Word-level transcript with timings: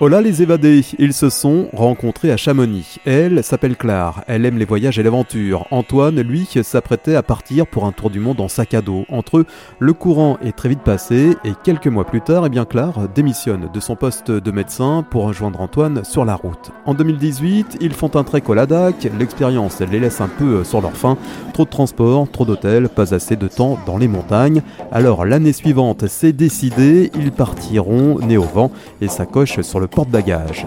Là 0.00 0.20
les 0.20 0.42
évadés, 0.42 0.84
ils 0.98 1.14
se 1.14 1.30
sont 1.30 1.68
rencontrés 1.72 2.30
à 2.30 2.36
Chamonix. 2.36 2.98
Elle 3.06 3.42
s'appelle 3.42 3.74
Claire, 3.74 4.22
elle 4.26 4.44
aime 4.44 4.58
les 4.58 4.66
voyages 4.66 4.98
et 4.98 5.02
l'aventure. 5.02 5.66
Antoine, 5.70 6.20
lui, 6.20 6.46
s'apprêtait 6.62 7.14
à 7.14 7.22
partir 7.22 7.66
pour 7.66 7.86
un 7.86 7.92
tour 7.92 8.10
du 8.10 8.20
monde 8.20 8.40
en 8.40 8.48
sac 8.48 8.74
à 8.74 8.82
dos. 8.82 9.06
Entre 9.08 9.38
eux, 9.38 9.46
le 9.78 9.92
courant 9.94 10.36
est 10.44 10.54
très 10.54 10.68
vite 10.68 10.82
passé 10.82 11.36
et 11.42 11.52
quelques 11.62 11.86
mois 11.86 12.04
plus 12.04 12.20
tard, 12.20 12.44
eh 12.44 12.48
bien 12.50 12.66
Claire 12.66 13.08
démissionne 13.14 13.70
de 13.72 13.80
son 13.80 13.96
poste 13.96 14.30
de 14.30 14.50
médecin 14.50 15.06
pour 15.08 15.24
rejoindre 15.24 15.62
Antoine 15.62 16.04
sur 16.04 16.26
la 16.26 16.34
route. 16.34 16.70
En 16.84 16.92
2018, 16.92 17.78
ils 17.80 17.94
font 17.94 18.14
un 18.14 18.24
trek 18.24 18.42
au 18.48 18.54
Ladakh, 18.54 19.08
l'expérience 19.18 19.80
les 19.80 20.00
laisse 20.00 20.20
un 20.20 20.28
peu 20.28 20.64
sur 20.64 20.82
leur 20.82 20.96
faim. 20.96 21.16
Trop 21.54 21.64
de 21.64 21.70
transport, 21.70 22.28
trop 22.30 22.44
d'hôtels, 22.44 22.90
pas 22.90 23.14
assez 23.14 23.36
de 23.36 23.48
temps 23.48 23.78
dans 23.86 23.96
les 23.96 24.08
montagnes. 24.08 24.60
Alors 24.92 25.24
l'année 25.24 25.54
suivante, 25.54 26.06
c'est 26.08 26.32
décidé, 26.32 27.10
ils 27.16 27.32
partiront 27.32 28.18
nez 28.18 28.36
au 28.36 28.42
vent 28.42 28.70
et 29.00 29.08
s'accrochent 29.08 29.62
sur 29.62 29.80
le 29.80 29.83
porte-bagages. 29.86 30.66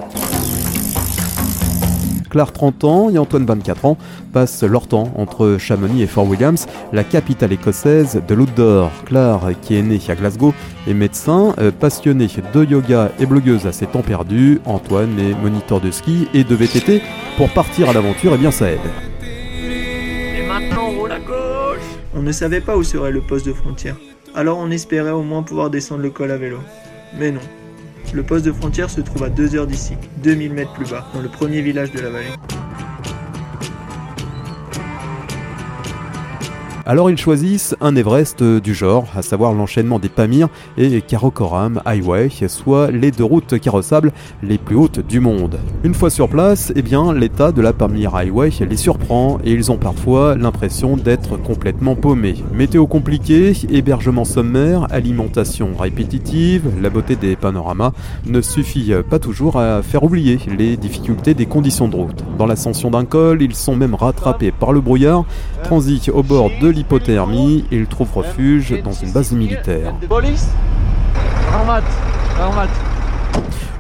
Claire 2.30 2.52
30 2.52 2.84
ans 2.84 3.10
et 3.10 3.18
Antoine 3.18 3.46
24 3.46 3.86
ans 3.86 3.98
passent 4.34 4.64
leur 4.64 4.88
temps 4.88 5.12
entre 5.16 5.58
Chamonix 5.58 6.04
et 6.04 6.08
Fort 6.08 6.28
Williams, 6.28 6.68
la 6.94 7.04
capitale 7.04 7.54
écossaise 7.54 8.22
de 8.28 8.36
l'outdoor. 8.36 8.92
Claire, 9.06 9.40
qui 9.62 9.76
est 9.76 9.82
née 9.82 10.00
à 10.08 10.16
Glasgow, 10.16 10.54
est 10.88 10.94
médecin, 10.94 11.54
euh, 11.60 11.72
passionnée 11.72 12.28
de 12.54 12.64
yoga 12.64 13.12
et 13.20 13.26
blogueuse 13.26 13.66
à 13.66 13.72
ses 13.72 13.88
temps 13.88 14.02
perdus. 14.02 14.60
Antoine 14.66 15.18
est 15.20 15.34
moniteur 15.42 15.80
de 15.80 15.92
ski 15.92 16.28
et 16.34 16.44
de 16.44 16.56
VTT. 16.56 17.02
Pour 17.38 17.50
partir 17.50 17.90
à 17.90 17.94
l'aventure, 17.94 18.32
et 18.34 18.36
eh 18.36 18.38
bien 18.38 18.52
ça 18.52 18.72
aide. 18.72 18.80
Et 19.24 20.46
maintenant, 20.48 20.90
on 20.90 21.00
roule 21.00 21.12
à 21.12 21.20
gauche 21.20 21.86
On 22.16 22.22
ne 22.22 22.32
savait 22.32 22.62
pas 22.62 22.76
où 22.78 22.84
serait 22.84 23.12
le 23.12 23.22
poste 23.22 23.46
de 23.46 23.54
frontière. 23.54 23.96
Alors 24.36 24.58
on 24.60 24.70
espérait 24.70 25.12
au 25.12 25.24
moins 25.24 25.44
pouvoir 25.44 25.70
descendre 25.70 26.02
le 26.02 26.10
col 26.10 26.32
à 26.32 26.38
vélo. 26.38 26.60
Mais 27.18 27.32
non, 27.32 27.42
le 28.14 28.24
poste 28.24 28.46
de 28.46 28.52
frontière 28.52 28.90
se 28.90 29.02
trouve 29.02 29.24
à 29.24 29.30
2 29.30 29.56
heures 29.56 29.68
d'ici, 29.68 29.94
2000 30.24 30.54
mètres 30.54 30.74
plus 30.74 30.90
bas, 30.90 31.08
dans 31.14 31.22
le 31.22 31.30
premier 31.30 31.62
village 31.62 31.92
de 31.92 32.00
la 32.00 32.10
vallée. 32.10 32.28
Alors 36.90 37.12
ils 37.12 37.18
choisissent 37.18 37.76
un 37.82 37.98
Everest 37.98 38.42
du 38.42 38.74
genre, 38.74 39.08
à 39.14 39.22
savoir 39.22 39.52
l'enchaînement 39.52 40.00
des 40.00 40.08
Pamir 40.08 40.48
et 40.78 41.02
Karakoram 41.02 41.82
Highway, 41.86 42.30
soit 42.48 42.92
les 42.92 43.12
deux 43.12 43.26
routes 43.26 43.60
carrossables 43.60 44.14
les 44.42 44.58
plus 44.58 44.78
hautes 44.78 45.06
du 45.06 45.20
monde. 45.20 45.60
Une 45.84 45.94
fois 45.94 46.10
sur 46.10 46.30
place, 46.30 46.72
eh 46.78 46.82
bien 46.82 47.12
l'état 47.12 47.52
de 47.52 47.62
la 47.62 47.74
Pamir 47.74 48.16
Highway 48.16 48.52
les 48.62 48.78
surprend 48.78 49.38
et 49.44 49.52
ils 49.52 49.70
ont 49.70 49.76
parfois 49.76 50.38
l'impression 50.38 50.96
d'être 50.96 51.36
complètement 51.36 51.96
paumés. 51.96 52.36
Météo 52.54 52.88
compliquée, 52.88 53.52
hébergement 53.70 54.24
sommaire, 54.24 54.88
alimentation 54.90 55.72
répétitive, 55.78 56.72
la 56.82 56.90
beauté 56.90 57.18
des 57.18 57.36
panoramas 57.36 57.92
ne 58.26 58.40
suffit 58.40 58.94
pas 59.10 59.20
toujours 59.20 59.58
à 59.58 59.82
faire 59.82 60.04
oublier 60.04 60.40
les 60.58 60.78
difficultés 60.78 61.34
des 61.34 61.48
conditions 61.48 61.90
de 61.90 61.98
route. 61.98 62.24
Dans 62.38 62.46
l'ascension 62.46 62.92
d'un 62.92 63.04
col, 63.04 63.42
ils 63.42 63.56
sont 63.56 63.76
même 63.76 63.94
rattrapés 63.94 64.54
par 64.54 64.72
le 64.72 64.80
brouillard, 64.80 65.26
transit 65.66 66.08
au 66.14 66.24
bord 66.24 66.50
de 66.62 66.77
l'hypothermie 66.78 67.66
et 67.72 67.78
il 67.78 67.88
trouve 67.88 68.14
refuge 68.14 68.82
dans 68.84 68.94
une 68.94 69.12
base 69.12 69.32
militaire. 69.32 69.94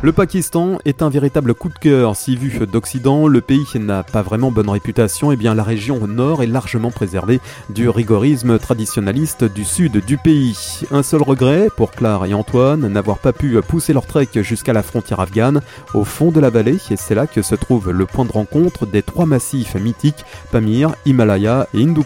Le 0.03 0.12
Pakistan 0.12 0.78
est 0.86 1.02
un 1.02 1.09
véritable 1.09 1.56
coup 1.56 1.70
de 1.70 1.78
cœur. 1.80 2.16
Si 2.16 2.36
vu 2.36 2.67
d'Occident, 2.67 3.28
le 3.28 3.42
pays 3.42 3.66
n'a 3.80 4.04
pas 4.04 4.22
vraiment 4.22 4.52
bonne 4.52 4.70
réputation, 4.70 5.31
et 5.31 5.34
eh 5.34 5.38
bien 5.38 5.56
la 5.56 5.64
région 5.64 6.06
nord 6.06 6.44
est 6.44 6.48
largement 6.48 6.92
préservée 6.92 7.39
du 7.70 7.89
rigorisme 7.89 8.59
traditionnaliste 8.59 9.44
du 9.44 9.66
sud 9.66 10.06
du 10.06 10.20
pays. 10.20 10.81
Un 10.92 11.02
seul 11.02 11.23
regret 11.23 11.70
pour 11.76 11.89
Claire 11.89 12.26
et 12.26 12.36
Antoine, 12.36 12.88
n'avoir 12.88 13.17
pas 13.17 13.34
pu 13.34 13.59
pousser 13.67 13.92
leur 13.92 14.06
trek 14.06 14.30
jusqu'à 14.36 14.72
la 14.72 14.84
frontière 14.84 15.20
afghane, 15.20 15.62
au 15.95 16.04
fond 16.04 16.30
de 16.30 16.39
la 16.39 16.52
vallée, 16.52 16.78
et 16.92 16.95
c'est 16.95 17.16
là 17.16 17.26
que 17.26 17.42
se 17.42 17.56
trouve 17.56 17.89
le 17.89 18.06
point 18.06 18.26
de 18.26 18.32
rencontre 18.32 18.86
des 18.86 19.02
trois 19.02 19.26
massifs 19.26 19.73
mythiques, 19.73 20.26
Pamir, 20.52 20.92
Himalaya 21.08 21.67
et 21.73 21.82
Hindu 21.82 22.04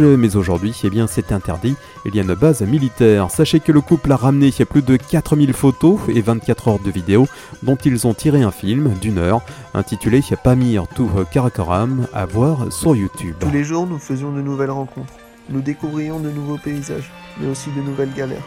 Mais 0.00 0.36
aujourd'hui, 0.36 0.78
eh 0.84 0.90
bien 0.90 1.06
c'est 1.06 1.32
interdit, 1.32 1.74
il 2.04 2.14
y 2.14 2.18
a 2.18 2.22
une 2.22 2.34
base 2.34 2.60
militaire. 2.60 3.30
Sachez 3.30 3.60
que 3.60 3.72
le 3.72 3.80
couple 3.80 4.12
a 4.12 4.16
ramené 4.16 4.50
plus 4.68 4.82
de 4.82 4.96
4000 4.96 5.54
photos 5.54 5.98
et 6.08 6.20
24 6.20 6.68
heures 6.68 6.78
de 6.80 6.90
vidéos 6.90 7.28
dont 7.62 7.76
ils 7.76 8.06
ont 8.06 8.14
tiré 8.14 8.42
un 8.42 8.50
film 8.50 8.94
d'une 9.00 9.18
heure 9.18 9.42
intitulé 9.74 10.20
Pamir 10.42 10.86
to 10.88 11.08
Karakoram 11.30 12.06
à 12.12 12.26
voir 12.26 12.72
sur 12.72 12.96
YouTube. 12.96 13.34
Tous 13.40 13.50
les 13.50 13.64
jours, 13.64 13.86
nous 13.86 13.98
faisions 13.98 14.32
de 14.32 14.40
nouvelles 14.40 14.70
rencontres. 14.70 15.14
Nous 15.48 15.60
découvrions 15.60 16.20
de 16.20 16.30
nouveaux 16.30 16.58
paysages, 16.58 17.10
mais 17.40 17.48
aussi 17.48 17.70
de 17.70 17.80
nouvelles 17.80 18.12
galères. 18.14 18.46